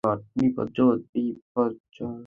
[0.35, 2.17] বিপজ্জনক, বিপজ্জনক!